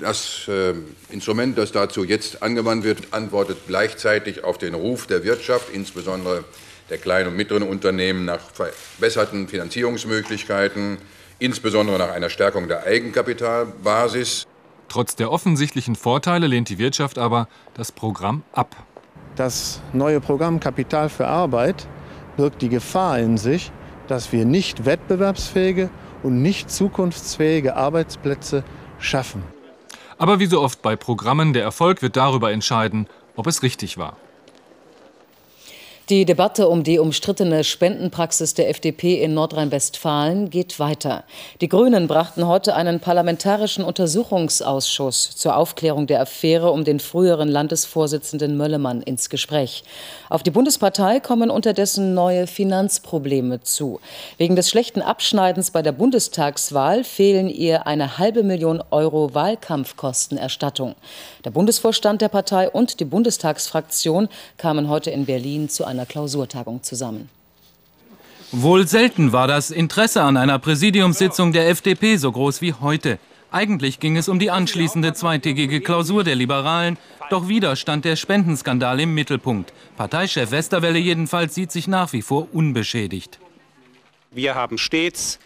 Das 0.00 0.48
äh, 0.48 0.74
Instrument, 1.10 1.56
das 1.56 1.72
dazu 1.72 2.04
jetzt 2.04 2.42
angewandt 2.42 2.84
wird, 2.84 3.12
antwortet 3.12 3.58
gleichzeitig 3.66 4.44
auf 4.44 4.58
den 4.58 4.74
Ruf 4.74 5.06
der 5.06 5.24
Wirtschaft, 5.24 5.68
insbesondere 5.72 6.44
der 6.90 6.98
kleinen 6.98 7.28
und 7.28 7.36
mittleren 7.36 7.68
Unternehmen, 7.68 8.24
nach 8.24 8.40
verbesserten 8.40 9.48
Finanzierungsmöglichkeiten, 9.48 10.98
insbesondere 11.38 11.98
nach 11.98 12.10
einer 12.10 12.30
Stärkung 12.30 12.68
der 12.68 12.84
Eigenkapitalbasis. 12.84 14.46
Trotz 14.88 15.16
der 15.16 15.30
offensichtlichen 15.30 15.96
Vorteile 15.96 16.46
lehnt 16.46 16.70
die 16.70 16.78
Wirtschaft 16.78 17.18
aber 17.18 17.48
das 17.74 17.92
Programm 17.92 18.42
ab. 18.52 18.74
Das 19.36 19.80
neue 19.92 20.20
Programm 20.20 20.60
Kapital 20.60 21.08
für 21.08 21.28
Arbeit 21.28 21.86
birgt 22.36 22.62
die 22.62 22.68
Gefahr 22.68 23.18
in 23.18 23.36
sich, 23.36 23.70
dass 24.08 24.32
wir 24.32 24.44
nicht 24.44 24.86
wettbewerbsfähige 24.86 25.90
und 26.22 26.42
nicht 26.42 26.70
zukunftsfähige 26.70 27.76
Arbeitsplätze 27.76 28.64
schaffen. 28.98 29.42
Aber 30.18 30.40
wie 30.40 30.46
so 30.46 30.60
oft 30.60 30.82
bei 30.82 30.96
Programmen, 30.96 31.52
der 31.52 31.62
Erfolg 31.62 32.02
wird 32.02 32.16
darüber 32.16 32.50
entscheiden, 32.50 33.06
ob 33.36 33.46
es 33.46 33.62
richtig 33.62 33.98
war. 33.98 34.16
Die 36.10 36.24
Debatte 36.24 36.68
um 36.70 36.84
die 36.84 36.98
umstrittene 36.98 37.64
Spendenpraxis 37.64 38.54
der 38.54 38.70
FDP 38.70 39.22
in 39.22 39.34
Nordrhein-Westfalen 39.34 40.48
geht 40.48 40.78
weiter. 40.78 41.24
Die 41.60 41.68
Grünen 41.68 42.08
brachten 42.08 42.46
heute 42.46 42.74
einen 42.74 42.98
parlamentarischen 42.98 43.84
Untersuchungsausschuss 43.84 45.36
zur 45.36 45.54
Aufklärung 45.54 46.06
der 46.06 46.22
Affäre 46.22 46.70
um 46.70 46.84
den 46.84 46.98
früheren 46.98 47.50
Landesvorsitzenden 47.50 48.56
Möllemann 48.56 49.02
ins 49.02 49.28
Gespräch. 49.28 49.84
Auf 50.30 50.42
die 50.42 50.50
Bundespartei 50.50 51.20
kommen 51.20 51.50
unterdessen 51.50 52.14
neue 52.14 52.46
Finanzprobleme 52.46 53.60
zu. 53.60 54.00
Wegen 54.38 54.56
des 54.56 54.70
schlechten 54.70 55.02
Abschneidens 55.02 55.72
bei 55.72 55.82
der 55.82 55.92
Bundestagswahl 55.92 57.04
fehlen 57.04 57.50
ihr 57.50 57.86
eine 57.86 58.16
halbe 58.16 58.44
Million 58.44 58.82
Euro 58.90 59.34
Wahlkampfkostenerstattung. 59.34 60.94
Der 61.44 61.50
Bundesvorstand 61.50 62.22
der 62.22 62.30
Partei 62.30 62.70
und 62.70 62.98
die 62.98 63.04
Bundestagsfraktion 63.04 64.30
kamen 64.56 64.88
heute 64.88 65.10
in 65.10 65.26
Berlin 65.26 65.68
zu 65.68 65.84
einer 65.84 65.97
Klausurtagung 66.06 66.82
zusammen. 66.82 67.28
Wohl 68.50 68.88
selten 68.88 69.32
war 69.32 69.46
das 69.46 69.70
Interesse 69.70 70.22
an 70.22 70.36
einer 70.36 70.58
Präsidiumssitzung 70.58 71.52
der 71.52 71.68
FDP 71.68 72.16
so 72.16 72.32
groß 72.32 72.62
wie 72.62 72.72
heute. 72.72 73.18
Eigentlich 73.50 74.00
ging 74.00 74.16
es 74.16 74.28
um 74.28 74.38
die 74.38 74.50
anschließende 74.50 75.12
zweitägige 75.14 75.80
Klausur 75.80 76.24
der 76.24 76.34
Liberalen, 76.34 76.98
doch 77.30 77.48
wieder 77.48 77.76
stand 77.76 78.04
der 78.04 78.16
Spendenskandal 78.16 79.00
im 79.00 79.14
Mittelpunkt. 79.14 79.72
Parteichef 79.96 80.50
Westerwelle 80.50 80.98
jedenfalls 80.98 81.54
sieht 81.54 81.72
sich 81.72 81.88
nach 81.88 82.12
wie 82.12 82.22
vor 82.22 82.48
unbeschädigt. 82.52 83.38
Wir 84.30 84.54
haben 84.54 84.78
stets 84.78 85.38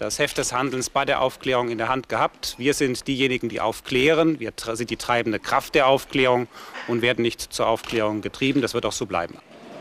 das 0.00 0.18
Heft 0.18 0.38
des 0.38 0.52
Handelns 0.54 0.88
bei 0.88 1.04
der 1.04 1.20
Aufklärung 1.20 1.68
in 1.68 1.76
der 1.76 1.88
Hand 1.88 2.08
gehabt. 2.08 2.54
Wir 2.56 2.72
sind 2.72 3.06
diejenigen, 3.06 3.50
die 3.50 3.60
aufklären. 3.60 4.40
Wir 4.40 4.52
sind 4.72 4.88
die 4.88 4.96
treibende 4.96 5.38
Kraft 5.38 5.74
der 5.74 5.86
Aufklärung 5.86 6.48
und 6.88 7.02
werden 7.02 7.22
nicht 7.22 7.40
zur 7.40 7.66
Aufklärung 7.66 8.22
getrieben. 8.22 8.62
Das 8.62 8.72
wird 8.72 8.86
auch 8.86 8.92
so 8.92 9.04
bleiben. 9.04 9.34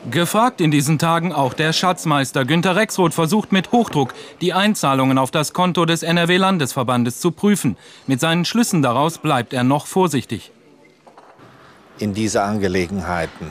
Gefragt 0.10 0.62
in 0.62 0.72
diesen 0.72 0.98
Tagen 0.98 1.34
auch 1.34 1.54
der 1.54 1.74
Schatzmeister. 1.74 2.46
Günter 2.46 2.76
Rexroth 2.76 3.14
versucht 3.14 3.52
mit 3.52 3.74
Hochdruck, 3.74 4.14
die 4.40 4.54
Einzahlungen 4.54 5.18
auf 5.18 5.30
das 5.30 5.54
Konto 5.54 5.86
des 5.86 6.04
NRW-Landesverbandes 6.04 7.20
zu 7.20 7.32
prüfen. 7.32 7.76
Mit 8.08 8.22
seinen 8.22 8.46
Schlüssen 8.46 8.82
daraus 8.82 9.18
bleibt 9.18 9.54
er 9.54 9.64
noch 9.64 9.88
vorsichtig. 9.88 10.52
In 12.00 12.14
diese 12.14 12.44
Angelegenheiten 12.44 13.48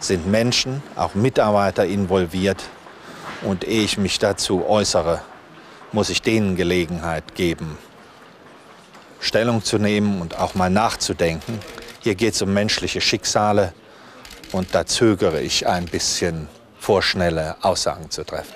sind 0.00 0.26
Menschen, 0.26 0.82
auch 0.96 1.14
Mitarbeiter 1.14 1.86
involviert. 1.86 2.64
Und 3.42 3.66
ehe 3.66 3.84
ich 3.84 3.96
mich 3.96 4.18
dazu 4.18 4.66
äußere, 4.68 5.22
muss 5.92 6.10
ich 6.10 6.20
denen 6.20 6.56
Gelegenheit 6.56 7.36
geben, 7.36 7.78
Stellung 9.20 9.62
zu 9.62 9.78
nehmen 9.78 10.20
und 10.20 10.36
auch 10.36 10.54
mal 10.54 10.68
nachzudenken. 10.68 11.58
Hier 12.00 12.16
geht 12.16 12.34
es 12.34 12.42
um 12.42 12.52
menschliche 12.52 13.00
Schicksale 13.00 13.72
und 14.52 14.74
da 14.74 14.86
zögere 14.86 15.40
ich 15.40 15.66
ein 15.66 15.86
bisschen, 15.86 16.48
vorschnelle 16.78 17.56
Aussagen 17.62 18.10
zu 18.10 18.24
treffen. 18.24 18.52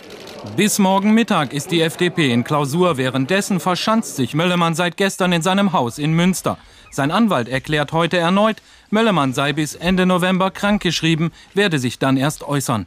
Bis 0.57 0.79
morgen 0.79 1.15
Mittag 1.15 1.53
ist 1.53 1.71
die 1.71 1.81
FDP 1.81 2.31
in 2.31 2.45
Klausur. 2.45 2.97
Währenddessen 2.97 3.61
verschanzt 3.61 4.17
sich 4.17 4.35
Möllemann 4.35 4.75
seit 4.75 4.97
gestern 4.97 5.33
in 5.33 5.43
seinem 5.43 5.73
Haus 5.73 5.99
in 5.99 6.13
Münster. 6.13 6.59
Sein 6.91 7.11
Anwalt 7.11 7.49
erklärt 7.49 7.93
heute 7.93 8.19
erneut, 8.19 8.59
Möllemann 8.91 9.33
sei 9.33 9.53
bis 9.53 9.75
Ende 9.75 10.07
November 10.07 10.51
krankgeschrieben, 10.51 11.33
werde 11.55 11.79
sich 11.79 11.99
dann 11.99 12.17
erst 12.17 12.45
äußern. 12.45 12.87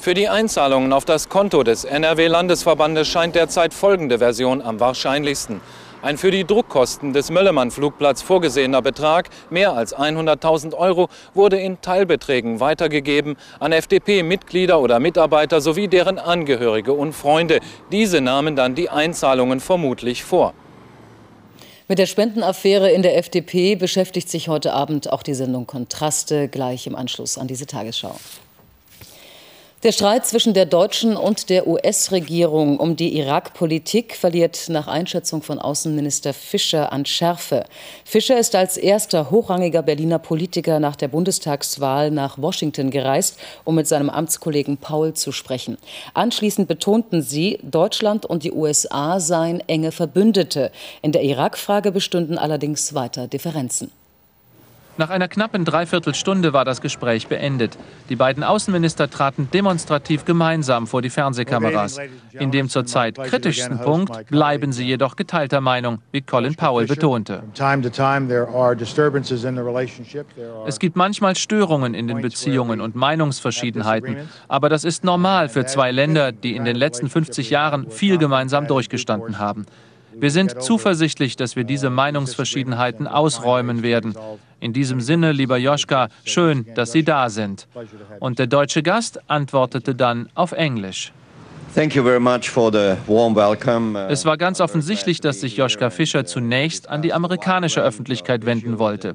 Für 0.00 0.14
die 0.14 0.28
Einzahlungen 0.28 0.92
auf 0.92 1.04
das 1.04 1.28
Konto 1.28 1.62
des 1.62 1.84
NRW-Landesverbandes 1.84 3.06
scheint 3.06 3.34
derzeit 3.34 3.74
folgende 3.74 4.18
Version 4.18 4.62
am 4.62 4.80
wahrscheinlichsten. 4.80 5.60
Ein 6.00 6.16
für 6.16 6.30
die 6.30 6.44
Druckkosten 6.44 7.12
des 7.12 7.28
Möllemann-Flugplatz 7.32 8.22
vorgesehener 8.22 8.82
Betrag, 8.82 9.30
mehr 9.50 9.72
als 9.72 9.96
100.000 9.96 10.74
Euro, 10.74 11.08
wurde 11.34 11.58
in 11.58 11.80
Teilbeträgen 11.80 12.60
weitergegeben 12.60 13.36
an 13.58 13.72
FDP-Mitglieder 13.72 14.78
oder 14.78 15.00
Mitarbeiter 15.00 15.60
sowie 15.60 15.88
deren 15.88 16.20
Angehörige 16.20 16.92
und 16.92 17.14
Freunde. 17.14 17.58
Diese 17.90 18.20
nahmen 18.20 18.54
dann 18.54 18.76
die 18.76 18.90
Einzahlungen 18.90 19.58
vermutlich 19.58 20.22
vor. 20.22 20.54
Mit 21.88 21.98
der 21.98 22.06
Spendenaffäre 22.06 22.92
in 22.92 23.02
der 23.02 23.16
FDP 23.16 23.74
beschäftigt 23.74 24.28
sich 24.28 24.46
heute 24.46 24.74
Abend 24.74 25.10
auch 25.12 25.24
die 25.24 25.34
Sendung 25.34 25.66
Kontraste 25.66 26.46
gleich 26.46 26.86
im 26.86 26.94
Anschluss 26.94 27.38
an 27.38 27.48
diese 27.48 27.66
Tagesschau. 27.66 28.14
Der 29.84 29.92
Streit 29.92 30.26
zwischen 30.26 30.54
der 30.54 30.66
deutschen 30.66 31.16
und 31.16 31.50
der 31.50 31.68
US-Regierung 31.68 32.80
um 32.80 32.96
die 32.96 33.16
Irak-Politik 33.16 34.16
verliert 34.16 34.68
nach 34.70 34.88
Einschätzung 34.88 35.40
von 35.40 35.60
Außenminister 35.60 36.34
Fischer 36.34 36.92
an 36.92 37.06
Schärfe. 37.06 37.64
Fischer 38.04 38.40
ist 38.40 38.56
als 38.56 38.76
erster 38.76 39.30
hochrangiger 39.30 39.82
Berliner 39.82 40.18
Politiker 40.18 40.80
nach 40.80 40.96
der 40.96 41.06
Bundestagswahl 41.06 42.10
nach 42.10 42.38
Washington 42.38 42.90
gereist, 42.90 43.38
um 43.62 43.76
mit 43.76 43.86
seinem 43.86 44.10
Amtskollegen 44.10 44.78
Paul 44.78 45.14
zu 45.14 45.30
sprechen. 45.30 45.78
Anschließend 46.12 46.66
betonten 46.66 47.22
sie, 47.22 47.60
Deutschland 47.62 48.26
und 48.26 48.42
die 48.42 48.50
USA 48.50 49.20
seien 49.20 49.60
enge 49.68 49.92
Verbündete. 49.92 50.72
In 51.02 51.12
der 51.12 51.22
Irak-Frage 51.22 51.92
bestünden 51.92 52.36
allerdings 52.36 52.94
weiter 52.94 53.28
Differenzen. 53.28 53.92
Nach 54.98 55.10
einer 55.10 55.28
knappen 55.28 55.64
Dreiviertelstunde 55.64 56.52
war 56.52 56.64
das 56.64 56.80
Gespräch 56.80 57.28
beendet. 57.28 57.78
Die 58.08 58.16
beiden 58.16 58.42
Außenminister 58.42 59.08
traten 59.08 59.48
demonstrativ 59.48 60.24
gemeinsam 60.24 60.88
vor 60.88 61.02
die 61.02 61.08
Fernsehkameras. 61.08 61.98
In 62.32 62.50
dem 62.50 62.68
zurzeit 62.68 63.16
kritischsten 63.16 63.78
Punkt 63.78 64.26
bleiben 64.26 64.72
sie 64.72 64.84
jedoch 64.84 65.14
geteilter 65.14 65.60
Meinung, 65.60 66.00
wie 66.10 66.20
Colin 66.22 66.56
Powell 66.56 66.88
betonte. 66.88 67.44
Es 70.66 70.78
gibt 70.80 70.96
manchmal 70.96 71.36
Störungen 71.36 71.94
in 71.94 72.08
den 72.08 72.20
Beziehungen 72.20 72.80
und 72.80 72.96
Meinungsverschiedenheiten, 72.96 74.16
aber 74.48 74.68
das 74.68 74.82
ist 74.82 75.04
normal 75.04 75.48
für 75.48 75.64
zwei 75.64 75.92
Länder, 75.92 76.32
die 76.32 76.56
in 76.56 76.64
den 76.64 76.74
letzten 76.74 77.08
50 77.08 77.50
Jahren 77.50 77.88
viel 77.88 78.18
gemeinsam 78.18 78.66
durchgestanden 78.66 79.38
haben. 79.38 79.64
Wir 80.20 80.30
sind 80.30 80.62
zuversichtlich, 80.62 81.36
dass 81.36 81.56
wir 81.56 81.64
diese 81.64 81.90
Meinungsverschiedenheiten 81.90 83.06
ausräumen 83.06 83.82
werden. 83.82 84.14
In 84.60 84.72
diesem 84.72 85.00
Sinne, 85.00 85.32
lieber 85.32 85.56
Joschka, 85.56 86.08
schön, 86.24 86.66
dass 86.74 86.92
Sie 86.92 87.04
da 87.04 87.30
sind. 87.30 87.68
Und 88.18 88.38
der 88.38 88.48
deutsche 88.48 88.82
Gast 88.82 89.20
antwortete 89.28 89.94
dann 89.94 90.28
auf 90.34 90.52
Englisch. 90.52 91.12
Uh, 91.76 91.82
es 94.08 94.24
war 94.24 94.36
ganz 94.36 94.60
offensichtlich, 94.60 95.20
dass 95.20 95.40
sich 95.40 95.56
Joschka 95.56 95.90
Fischer 95.90 96.24
zunächst 96.24 96.88
an 96.88 97.02
die 97.02 97.12
amerikanische 97.12 97.82
Öffentlichkeit 97.82 98.46
wenden 98.46 98.80
wollte. 98.80 99.14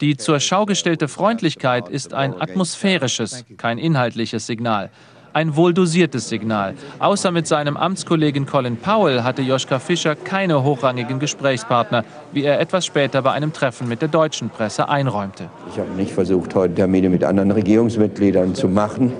Die 0.00 0.16
zur 0.16 0.40
Schau 0.40 0.66
gestellte 0.66 1.06
Freundlichkeit 1.06 1.88
ist 1.88 2.14
ein 2.14 2.40
atmosphärisches, 2.40 3.44
kein 3.58 3.78
inhaltliches 3.78 4.46
Signal 4.46 4.90
ein 5.34 5.56
wohldosiertes 5.56 6.28
Signal. 6.28 6.74
Außer 7.00 7.30
mit 7.30 7.46
seinem 7.46 7.76
Amtskollegen 7.76 8.46
Colin 8.46 8.76
Powell 8.76 9.22
hatte 9.22 9.42
Joschka 9.42 9.78
Fischer 9.80 10.14
keine 10.14 10.62
hochrangigen 10.62 11.18
Gesprächspartner, 11.18 12.04
wie 12.32 12.44
er 12.44 12.60
etwas 12.60 12.86
später 12.86 13.20
bei 13.20 13.32
einem 13.32 13.52
Treffen 13.52 13.88
mit 13.88 14.00
der 14.00 14.08
deutschen 14.08 14.48
Presse 14.48 14.88
einräumte. 14.88 15.50
Ich 15.70 15.78
habe 15.78 15.90
nicht 15.96 16.12
versucht, 16.12 16.54
heute 16.54 16.74
Termine 16.74 17.10
mit 17.10 17.24
anderen 17.24 17.50
Regierungsmitgliedern 17.50 18.54
zu 18.54 18.68
machen. 18.68 19.12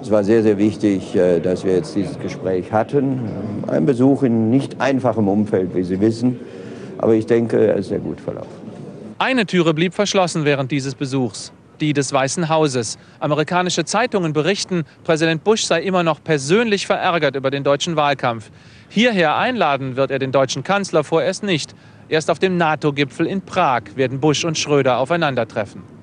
Es 0.00 0.10
war 0.10 0.24
sehr, 0.24 0.42
sehr 0.42 0.56
wichtig, 0.56 1.14
äh, 1.14 1.40
dass 1.40 1.64
wir 1.64 1.74
jetzt 1.74 1.94
dieses 1.94 2.18
Gespräch 2.18 2.72
hatten. 2.72 3.20
Ein 3.66 3.84
Besuch 3.84 4.22
in 4.22 4.50
nicht 4.50 4.80
einfachem 4.80 5.28
Umfeld, 5.28 5.74
wie 5.74 5.82
Sie 5.82 6.00
wissen. 6.00 6.40
Aber 6.96 7.14
ich 7.14 7.26
denke, 7.26 7.66
er 7.66 7.76
ist 7.76 7.88
sehr 7.88 7.98
gut 7.98 8.20
verlaufen. 8.20 8.48
Eine 9.18 9.44
Türe 9.44 9.74
blieb 9.74 9.92
verschlossen 9.92 10.44
während 10.46 10.70
dieses 10.70 10.94
Besuchs 10.94 11.52
die 11.80 11.92
des 11.92 12.12
Weißen 12.12 12.48
Hauses. 12.48 12.98
Amerikanische 13.18 13.84
Zeitungen 13.84 14.32
berichten, 14.32 14.84
Präsident 15.04 15.44
Bush 15.44 15.64
sei 15.64 15.82
immer 15.82 16.02
noch 16.02 16.22
persönlich 16.22 16.86
verärgert 16.86 17.36
über 17.36 17.50
den 17.50 17.64
deutschen 17.64 17.96
Wahlkampf. 17.96 18.50
Hierher 18.88 19.36
einladen 19.36 19.96
wird 19.96 20.10
er 20.10 20.18
den 20.18 20.32
deutschen 20.32 20.62
Kanzler 20.62 21.04
vorerst 21.04 21.42
nicht. 21.42 21.74
Erst 22.08 22.30
auf 22.30 22.38
dem 22.38 22.56
NATO-Gipfel 22.56 23.26
in 23.26 23.42
Prag 23.42 23.82
werden 23.94 24.20
Bush 24.20 24.44
und 24.44 24.58
Schröder 24.58 24.98
aufeinandertreffen. 24.98 25.99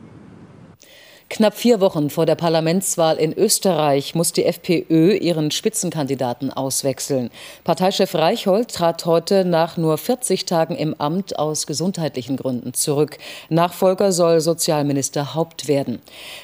Knapp 1.30 1.56
vier 1.56 1.82
Wochen 1.82 2.10
vor 2.10 2.26
der 2.26 2.36
Parlamentswahl 2.36 3.18
in 3.18 3.34
Österreich 3.34 4.16
muss 4.16 4.32
die 4.32 4.46
FPÖ 4.46 5.14
ihren 5.14 5.52
Spitzenkandidaten 5.52 6.52
auswechseln. 6.54 7.32
Parteichef 7.66 8.16
Reichhold 8.16 8.70
trat 8.74 9.06
heute 9.06 9.44
nach 9.44 9.76
nur 9.76 9.98
40 9.98 10.46
Tagen 10.46 10.76
im 10.78 10.96
Amt 10.98 11.38
aus 11.38 11.68
gesundheitlichen 11.68 12.38
Gründen 12.38 12.74
zurück. 12.74 13.18
Nachfolger 13.50 14.14
soll 14.14 14.40
Sozialminister 14.40 15.36
Haupt 15.36 15.68
werden. 15.68 16.02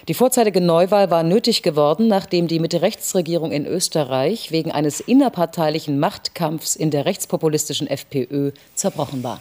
Die 0.10 0.14
vorzeitige 0.14 0.60
Neuwahl 0.60 1.10
war 1.10 1.24
nötig 1.24 1.64
geworden, 1.64 2.10
nachdem 2.10 2.50
die 2.50 2.60
Mitte-Rechts-Regierung 2.60 3.54
in 3.54 3.66
Österreich 3.66 4.52
wegen 4.52 4.74
eines 4.74 5.00
innerparteilichen 5.00 5.98
Machtkampfs 5.98 6.76
in 6.76 6.92
der 6.92 7.06
rechtspopulistischen 7.06 7.88
FPÖ 7.88 8.52
zerbrochen 8.76 9.24
war. 9.24 9.40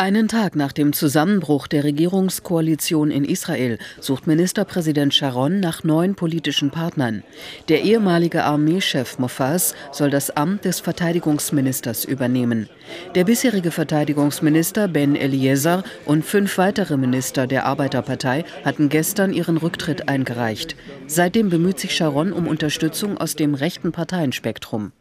Einen 0.00 0.28
Tag 0.28 0.56
nach 0.56 0.72
dem 0.72 0.94
Zusammenbruch 0.94 1.66
der 1.66 1.84
Regierungskoalition 1.84 3.10
in 3.10 3.22
Israel 3.22 3.76
sucht 4.00 4.26
Ministerpräsident 4.26 5.12
Sharon 5.12 5.60
nach 5.60 5.84
neuen 5.84 6.14
politischen 6.14 6.70
Partnern. 6.70 7.22
Der 7.68 7.82
ehemalige 7.82 8.44
Armeechef 8.44 9.18
Mofaz 9.18 9.74
soll 9.92 10.08
das 10.08 10.34
Amt 10.34 10.64
des 10.64 10.80
Verteidigungsministers 10.80 12.06
übernehmen. 12.06 12.70
Der 13.14 13.24
bisherige 13.24 13.70
Verteidigungsminister 13.70 14.88
Ben 14.88 15.16
Eliezer 15.16 15.84
und 16.06 16.24
fünf 16.24 16.56
weitere 16.56 16.96
Minister 16.96 17.46
der 17.46 17.66
Arbeiterpartei 17.66 18.46
hatten 18.64 18.88
gestern 18.88 19.34
ihren 19.34 19.58
Rücktritt 19.58 20.08
eingereicht. 20.08 20.76
Seitdem 21.08 21.50
bemüht 21.50 21.78
sich 21.78 21.94
Sharon 21.94 22.32
um 22.32 22.48
Unterstützung 22.48 23.18
aus 23.18 23.36
dem 23.36 23.52
rechten 23.52 23.92
Parteienspektrum. 23.92 24.92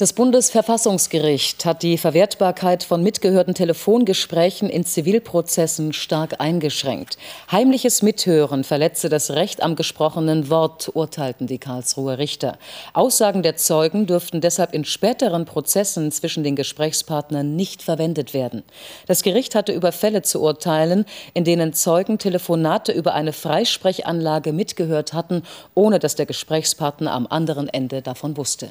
Das 0.00 0.14
Bundesverfassungsgericht 0.14 1.66
hat 1.66 1.82
die 1.82 1.98
Verwertbarkeit 1.98 2.84
von 2.84 3.02
mitgehörten 3.02 3.52
Telefongesprächen 3.52 4.70
in 4.70 4.86
Zivilprozessen 4.86 5.92
stark 5.92 6.40
eingeschränkt. 6.40 7.18
Heimliches 7.52 8.00
Mithören 8.00 8.64
verletze 8.64 9.10
das 9.10 9.32
Recht 9.32 9.62
am 9.62 9.76
gesprochenen 9.76 10.48
Wort, 10.48 10.90
urteilten 10.94 11.46
die 11.46 11.58
Karlsruher 11.58 12.16
Richter. 12.16 12.56
Aussagen 12.94 13.42
der 13.42 13.56
Zeugen 13.56 14.06
dürften 14.06 14.40
deshalb 14.40 14.72
in 14.72 14.86
späteren 14.86 15.44
Prozessen 15.44 16.10
zwischen 16.12 16.44
den 16.44 16.56
Gesprächspartnern 16.56 17.54
nicht 17.54 17.82
verwendet 17.82 18.32
werden. 18.32 18.62
Das 19.06 19.22
Gericht 19.22 19.54
hatte 19.54 19.72
über 19.72 19.92
Fälle 19.92 20.22
zu 20.22 20.40
urteilen, 20.40 21.04
in 21.34 21.44
denen 21.44 21.74
Zeugen 21.74 22.16
Telefonate 22.16 22.92
über 22.92 23.12
eine 23.12 23.34
Freisprechanlage 23.34 24.54
mitgehört 24.54 25.12
hatten, 25.12 25.42
ohne 25.74 25.98
dass 25.98 26.14
der 26.14 26.24
Gesprächspartner 26.24 27.12
am 27.12 27.26
anderen 27.26 27.68
Ende 27.68 28.00
davon 28.00 28.38
wusste. 28.38 28.70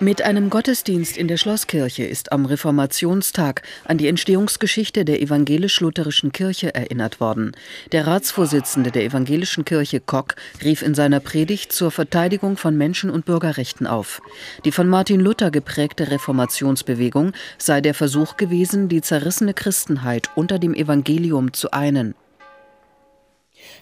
Mit 0.00 0.22
einem 0.22 0.48
Gottesdienst 0.48 1.16
in 1.16 1.26
der 1.26 1.38
Schlosskirche 1.38 2.04
ist 2.04 2.30
am 2.30 2.46
Reformationstag 2.46 3.62
an 3.84 3.98
die 3.98 4.06
Entstehungsgeschichte 4.06 5.04
der 5.04 5.20
evangelisch-lutherischen 5.20 6.30
Kirche 6.30 6.72
erinnert 6.72 7.18
worden. 7.18 7.50
Der 7.90 8.06
Ratsvorsitzende 8.06 8.92
der 8.92 9.02
evangelischen 9.02 9.64
Kirche 9.64 9.98
Kock 9.98 10.36
rief 10.62 10.82
in 10.82 10.94
seiner 10.94 11.18
Predigt 11.18 11.72
zur 11.72 11.90
Verteidigung 11.90 12.56
von 12.56 12.76
Menschen- 12.76 13.10
und 13.10 13.24
Bürgerrechten 13.24 13.88
auf. 13.88 14.22
Die 14.64 14.70
von 14.70 14.88
Martin 14.88 15.18
Luther 15.18 15.50
geprägte 15.50 16.12
Reformationsbewegung 16.12 17.32
sei 17.58 17.80
der 17.80 17.94
Versuch 17.94 18.36
gewesen, 18.36 18.88
die 18.88 19.02
zerrissene 19.02 19.52
Christenheit 19.52 20.30
unter 20.36 20.60
dem 20.60 20.74
Evangelium 20.74 21.52
zu 21.52 21.72
einen. 21.72 22.14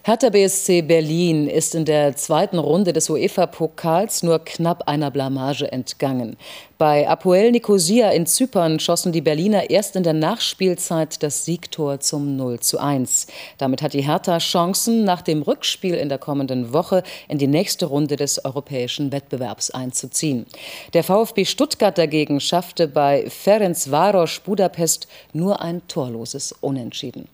Hertha 0.03 0.29
BSC 0.29 0.83
Berlin 0.83 1.47
ist 1.47 1.75
in 1.75 1.83
der 1.83 2.15
zweiten 2.15 2.59
Runde 2.59 2.93
des 2.93 3.09
UEFA-Pokals 3.09 4.23
nur 4.23 4.39
knapp 4.39 4.87
einer 4.87 5.11
Blamage 5.11 5.69
entgangen. 5.71 6.37
Bei 6.77 7.09
Apoel 7.09 7.51
Nicosia 7.51 8.11
in 8.11 8.25
Zypern 8.25 8.79
schossen 8.79 9.11
die 9.11 9.21
Berliner 9.21 9.69
erst 9.69 9.95
in 9.95 10.03
der 10.03 10.13
Nachspielzeit 10.13 11.21
das 11.23 11.43
Siegtor 11.43 11.99
zum 11.99 12.37
0 12.37 12.59
zu 12.59 12.77
1. 12.77 13.27
Damit 13.57 13.81
hat 13.81 13.93
die 13.93 14.03
Hertha 14.03 14.37
Chancen, 14.37 15.03
nach 15.03 15.21
dem 15.21 15.41
Rückspiel 15.41 15.95
in 15.95 16.07
der 16.07 16.19
kommenden 16.19 16.71
Woche 16.71 17.03
in 17.27 17.39
die 17.39 17.47
nächste 17.47 17.87
Runde 17.87 18.15
des 18.15 18.45
europäischen 18.45 19.11
Wettbewerbs 19.11 19.71
einzuziehen. 19.71 20.45
Der 20.93 21.03
VfB 21.03 21.43
Stuttgart 21.45 21.97
dagegen 21.97 22.39
schaffte 22.39 22.87
bei 22.87 23.25
Ferencváros 23.27 24.41
Budapest 24.41 25.07
nur 25.33 25.61
ein 25.61 25.81
torloses 25.87 26.53
Unentschieden. 26.61 27.27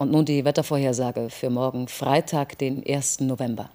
Und 0.00 0.12
nun 0.12 0.24
die 0.24 0.46
Wettervorhersage 0.46 1.28
für 1.28 1.50
morgen 1.50 1.86
Freitag, 1.86 2.56
den 2.56 2.82
1. 2.88 3.20
November. 3.20 3.68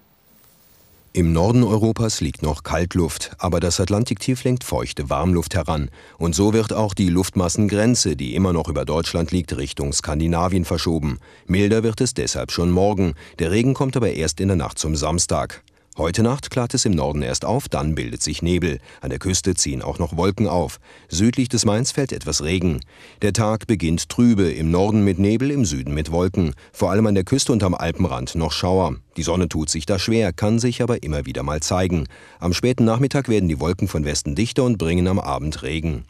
Im 1.12 1.32
Norden 1.32 1.62
Europas 1.62 2.20
liegt 2.20 2.42
noch 2.42 2.64
Kaltluft, 2.64 3.30
aber 3.38 3.60
das 3.60 3.78
Atlantiktief 3.78 4.42
lenkt 4.42 4.64
feuchte 4.64 5.08
Warmluft 5.08 5.54
heran. 5.54 5.88
Und 6.18 6.34
so 6.34 6.52
wird 6.52 6.72
auch 6.72 6.94
die 6.94 7.10
Luftmassengrenze, 7.10 8.16
die 8.16 8.34
immer 8.34 8.52
noch 8.52 8.66
über 8.66 8.84
Deutschland 8.84 9.30
liegt, 9.30 9.56
Richtung 9.56 9.92
Skandinavien 9.92 10.64
verschoben. 10.64 11.20
Milder 11.46 11.84
wird 11.84 12.00
es 12.00 12.12
deshalb 12.12 12.50
schon 12.50 12.72
morgen. 12.72 13.14
Der 13.38 13.52
Regen 13.52 13.72
kommt 13.72 13.96
aber 13.96 14.10
erst 14.10 14.40
in 14.40 14.48
der 14.48 14.56
Nacht 14.56 14.80
zum 14.80 14.96
Samstag. 14.96 15.62
Heute 15.98 16.22
Nacht 16.22 16.50
klart 16.50 16.74
es 16.74 16.84
im 16.84 16.92
Norden 16.92 17.22
erst 17.22 17.46
auf, 17.46 17.70
dann 17.70 17.94
bildet 17.94 18.22
sich 18.22 18.42
Nebel. 18.42 18.80
An 19.00 19.08
der 19.08 19.18
Küste 19.18 19.54
ziehen 19.54 19.80
auch 19.80 19.98
noch 19.98 20.18
Wolken 20.18 20.46
auf. 20.46 20.78
Südlich 21.08 21.48
des 21.48 21.64
Mains 21.64 21.90
fällt 21.90 22.12
etwas 22.12 22.44
Regen. 22.44 22.80
Der 23.22 23.32
Tag 23.32 23.66
beginnt 23.66 24.10
trübe, 24.10 24.50
im 24.50 24.70
Norden 24.70 25.04
mit 25.04 25.18
Nebel, 25.18 25.50
im 25.50 25.64
Süden 25.64 25.94
mit 25.94 26.12
Wolken. 26.12 26.52
Vor 26.70 26.90
allem 26.90 27.06
an 27.06 27.14
der 27.14 27.24
Küste 27.24 27.50
und 27.50 27.62
am 27.62 27.74
Alpenrand 27.74 28.34
noch 28.34 28.52
Schauer. 28.52 28.96
Die 29.16 29.22
Sonne 29.22 29.48
tut 29.48 29.70
sich 29.70 29.86
da 29.86 29.98
schwer, 29.98 30.34
kann 30.34 30.58
sich 30.58 30.82
aber 30.82 31.02
immer 31.02 31.24
wieder 31.24 31.42
mal 31.42 31.60
zeigen. 31.60 32.08
Am 32.40 32.52
späten 32.52 32.84
Nachmittag 32.84 33.30
werden 33.30 33.48
die 33.48 33.58
Wolken 33.58 33.88
von 33.88 34.04
Westen 34.04 34.34
dichter 34.34 34.64
und 34.64 34.76
bringen 34.76 35.08
am 35.08 35.18
Abend 35.18 35.62
Regen. 35.62 36.04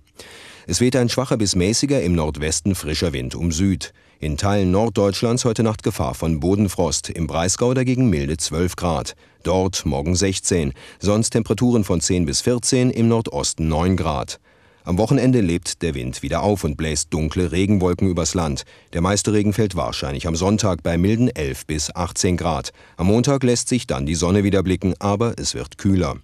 Es 0.67 0.81
weht 0.81 0.97
ein 0.97 1.09
schwacher 1.09 1.37
bis 1.37 1.55
mäßiger 1.55 2.03
im 2.03 2.17
Nordwesten 2.17 2.75
frischer 2.75 3.13
Wind 3.13 3.37
um 3.37 3.53
Süd. 3.53 3.93
In 4.19 4.39
Teilen 4.39 4.71
Norddeutschlands 4.71 5.45
heute 5.45 5.63
Nacht 5.63 5.83
Gefahr 5.83 6.15
von 6.15 6.41
Bodenfrost, 6.41 7.11
im 7.11 7.27
Breisgau 7.27 7.75
dagegen 7.75 8.09
milde 8.09 8.39
12 8.39 8.75
Grad. 8.75 9.15
Dort 9.43 9.85
morgen 9.85 10.17
16, 10.17 10.73
sonst 10.99 11.31
Temperaturen 11.31 11.85
von 11.85 12.01
10 12.01 12.25
bis 12.25 12.41
14, 12.41 12.89
im 12.89 13.09
Nordosten 13.09 13.69
9 13.69 13.95
Grad. 13.95 14.41
Am 14.85 14.97
Wochenende 14.97 15.43
lebt 15.43 15.83
der 15.83 15.95
Wind 15.95 16.23
wieder 16.23 16.43
auf 16.43 16.65
und 16.65 16.79
bläst 16.79 17.13
dunkle 17.13 17.53
Regenwolken 17.53 18.09
übers 18.09 18.33
Land. 18.33 18.65
Der 18.95 19.03
meiste 19.03 19.35
Regen 19.35 19.53
fällt 19.53 19.77
wahrscheinlich 19.77 20.27
am 20.27 20.35
Sonntag 20.35 20.83
bei 20.83 20.97
milden 20.97 21.29
11 21.29 21.67
bis 21.67 21.95
18 21.95 22.39
Grad. 22.39 22.73
Am 22.97 23.09
Montag 23.09 23.43
lässt 23.43 23.69
sich 23.69 23.87
dann 23.87 24.07
die 24.07 24.15
Sonne 24.15 24.45
wieder 24.45 24.63
blicken, 24.63 24.95
aber 24.99 25.35
es 25.37 25.55
wird 25.55 25.77
kühler. 25.77 26.17